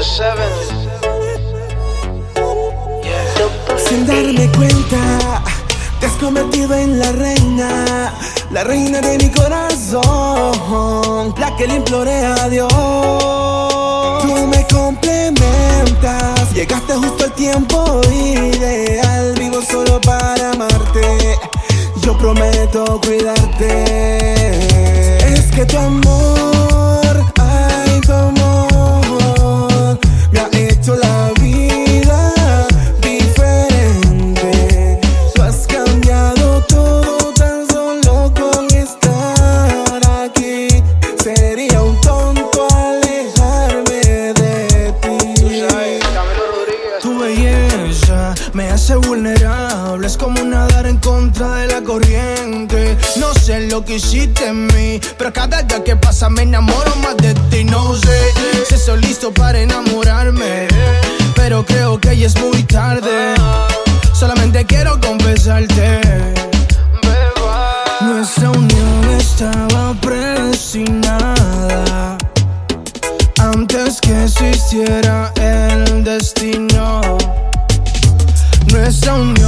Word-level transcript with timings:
Angel 0.00 0.16
7. 0.16 0.40
Sin 3.86 4.06
darme 4.06 4.50
cuenta, 4.52 5.42
te 5.98 6.06
has 6.06 6.12
convertido 6.12 6.74
en 6.74 6.98
la 6.98 7.12
reina, 7.12 8.14
la 8.50 8.64
reina 8.64 9.02
de 9.02 9.18
mi 9.18 9.30
corazón, 9.30 10.00
la 11.38 11.54
que 11.56 11.66
le 11.66 11.74
imploré 11.74 12.24
a 12.24 12.48
Dios. 12.48 12.72
Tú 14.22 14.46
me 14.46 14.66
complementas, 14.72 16.50
llegaste 16.54 16.94
justo 16.94 17.24
al 17.24 17.32
tiempo 17.32 18.00
ideal, 18.10 19.34
vivo 19.38 19.60
solo 19.60 20.00
para 20.00 20.52
amarte. 20.52 21.38
Yo 22.00 22.16
prometo 22.16 22.98
cuidarte. 23.04 23.84
Es 25.34 25.50
que 25.50 25.66
tu 25.66 25.76
amor, 25.76 26.49
me 48.52 48.70
hace 48.70 48.96
vulnerable, 48.96 50.06
es 50.06 50.16
como 50.16 50.42
nadar 50.42 50.86
en 50.86 50.98
contra 50.98 51.56
de 51.56 51.66
la 51.68 51.82
corriente. 51.82 52.96
No 53.16 53.32
sé 53.34 53.68
lo 53.68 53.84
que 53.84 53.96
hiciste 53.96 54.48
en 54.48 54.66
mí, 54.68 55.00
pero 55.18 55.32
cada 55.32 55.62
día 55.62 55.84
que 55.84 55.96
pasa 55.96 56.30
me 56.30 56.42
enamoro 56.42 56.94
más 56.96 57.16
de 57.18 57.34
ti. 57.50 57.64
No 57.64 57.94
sé 57.94 58.32
si 58.68 58.76
soy 58.76 59.00
listo 59.02 59.32
para 59.32 59.60
enamorarme, 59.60 60.68
pero 61.34 61.64
creo 61.64 62.00
que 62.00 62.16
ya 62.16 62.26
es 62.26 62.38
muy 62.40 62.62
tarde. 62.64 63.34
Solamente 64.12 64.64
quiero 64.64 64.98
confesarte. 65.00 66.00
Nuestra 68.00 68.50
unión 68.50 69.10
estaba 69.18 69.94
predestinada 70.00 72.16
antes 73.38 74.00
que 74.00 74.24
existiera 74.24 75.32
Nuestra 78.90 79.14
unión 79.14 79.39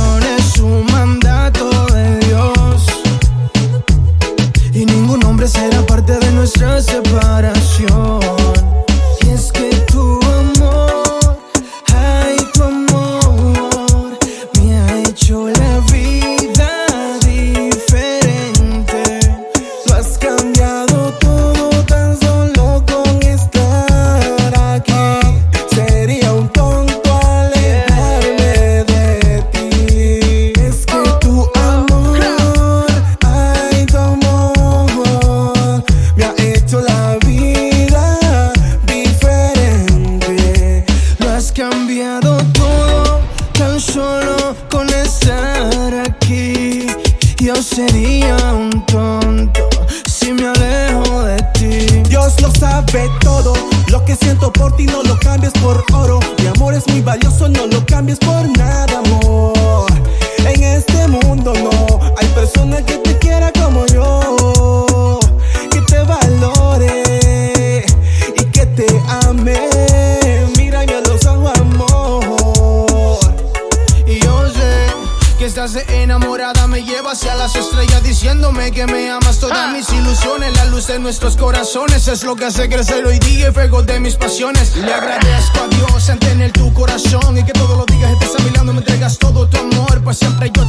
sería 47.74 48.36
un 48.52 48.84
tonto 48.86 49.68
si 50.06 50.33
me 50.33 50.46
alejo 50.46 51.22
de 51.22 51.42
ti. 51.55 52.02
Dios 52.08 52.40
lo 52.40 52.50
sabe 52.50 53.08
todo. 53.20 53.55
Lo 53.88 54.05
que 54.05 54.14
siento 54.16 54.52
por 54.52 54.77
ti 54.77 54.84
no 54.86 55.02
lo 55.02 55.18
cambies 55.18 55.52
por 55.62 55.84
oro. 55.92 56.20
Mi 56.38 56.46
amor 56.48 56.74
es 56.74 56.86
muy 56.88 57.00
valioso, 57.00 57.48
no 57.48 57.66
lo 57.66 57.84
cambies 57.86 58.18
por 58.18 58.46
nada, 58.56 58.98
amor. 58.98 59.90
En 60.44 60.62
este 60.62 61.08
mundo 61.08 61.52
no 61.55 62.00
hay 62.16 62.27
persona 62.28 62.83
que 62.84 62.98
te 62.98 63.18
quiera 63.18 63.50
estás 75.64 75.89
enamorada, 75.89 76.67
me 76.67 76.83
lleva 76.83 77.12
hacia 77.12 77.34
las 77.36 77.55
estrellas 77.55 78.02
diciéndome 78.02 78.73
que 78.73 78.86
me 78.86 79.11
amas. 79.11 79.39
Todas 79.39 79.73
mis 79.73 79.89
ilusiones, 79.90 80.52
la 80.55 80.64
luz 80.67 80.89
de 80.89 80.98
nuestros 80.98 81.36
corazones 81.36 82.08
es 82.08 82.24
lo 82.24 82.34
que 82.34 82.46
hace 82.46 82.68
crecer 82.68 83.05
hoy 83.06 83.18
día 83.20 83.46
el 83.46 83.52
fuego 83.52 83.83
de 83.83 84.01
mis 84.01 84.17
pasiones. 84.17 84.77
Le 84.77 84.92
agradezco 84.92 85.61
a 85.61 85.68
Dios 85.68 86.08
en 86.08 86.18
tener 86.18 86.52
tu 86.52 86.72
corazón 86.72 87.39
y 87.39 87.45
que 87.45 87.52
todos 87.52 87.77
los 87.77 87.86
días 87.86 88.11
estés 88.12 88.40
a 88.40 88.42
mi 88.42 88.51
lado, 88.51 88.72
me 88.72 88.80
entregas 88.80 89.18
todo 89.18 89.48
tu 89.48 89.56
amor. 89.56 90.02
Pues 90.02 90.18
siempre 90.18 90.51
yo 90.52 90.61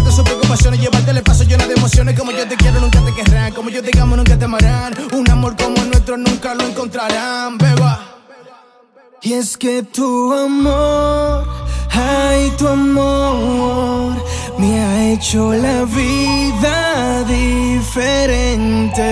cuarto, 0.00 0.16
sus 0.16 0.24
preocupaciones. 0.24 0.80
Llevarte 0.80 1.10
el 1.10 1.22
paso 1.22 1.44
lleno 1.44 1.66
de 1.66 1.74
emociones. 1.74 2.18
Como 2.18 2.32
yo 2.32 2.48
te 2.48 2.56
quiero, 2.56 2.80
nunca 2.80 3.00
te 3.00 3.14
querrán. 3.14 3.52
Como 3.52 3.70
yo 3.70 3.82
te 3.82 3.98
amo, 3.98 4.16
nunca 4.16 4.38
te 4.38 4.44
amarán. 4.44 4.94
Un 5.12 5.30
amor 5.30 5.56
como 5.56 5.76
el 5.76 5.90
nuestro 5.90 6.16
nunca 6.16 6.54
lo 6.54 6.64
encontrarán, 6.64 7.58
beba. 7.58 8.06
Y 9.22 9.34
es 9.34 9.58
que 9.58 9.82
tu 9.82 10.32
amor, 10.32 11.46
ay, 11.90 12.50
tu 12.56 12.66
amor, 12.66 14.14
me 14.58 14.80
ha 14.80 15.12
hecho 15.12 15.52
la 15.52 15.84
vida 15.84 17.22
diferente. 17.24 19.10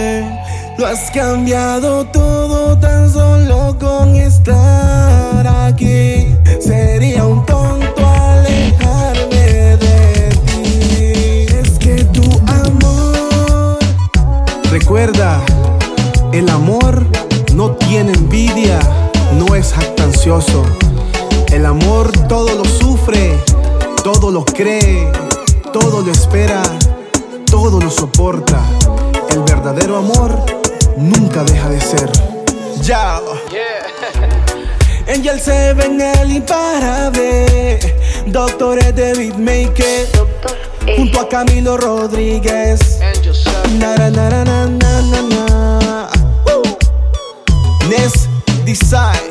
Lo 0.78 0.86
has 0.86 1.10
cambiado 1.10 2.06
todo 2.06 2.78
tan 2.78 3.12
solo 3.12 3.76
con 3.78 4.16
estar 4.16 5.46
aquí. 5.46 6.26
Sería 6.58 7.26
el 16.38 16.48
amor 16.50 17.04
no 17.54 17.72
tiene 17.72 18.12
envidia, 18.12 18.78
no 19.32 19.56
es 19.56 19.72
jactancioso. 19.72 20.64
El 21.48 21.66
amor 21.66 22.12
todo 22.28 22.54
lo 22.54 22.64
sufre, 22.64 23.36
todo 24.04 24.30
lo 24.30 24.44
cree, 24.44 25.10
todo 25.72 26.00
lo 26.02 26.12
espera, 26.12 26.62
todo 27.50 27.80
lo 27.80 27.90
soporta. 27.90 28.62
El 29.30 29.40
verdadero 29.40 29.96
amor 29.96 30.44
nunca 30.96 31.42
deja 31.42 31.70
de 31.70 31.80
ser. 31.80 32.10
Ya. 32.82 33.20
Angel 35.12 35.40
se 35.40 35.74
ven 35.74 36.00
el 36.00 36.30
imparable. 36.30 37.78
Doctores 38.26 38.94
de 38.94 39.12
Beatmaker. 39.14 40.06
Junto 40.96 41.20
a 41.20 41.28
Camilo 41.28 41.76
Rodríguez. 41.76 43.00
Angel 43.02 43.34
7. 43.34 43.70
Na, 43.78 45.47
Ness 47.88 48.28
Design. 48.66 49.28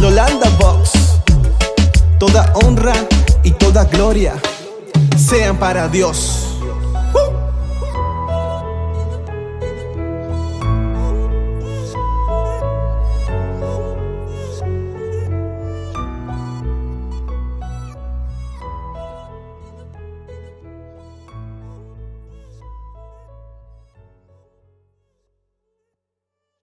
Lolanda 0.00 0.48
Box. 0.58 0.92
Toda 2.18 2.50
honra 2.54 2.94
y 3.42 3.50
toda 3.50 3.84
gloria 3.84 4.34
sean 5.16 5.58
para 5.58 5.86
Dios. 5.88 6.37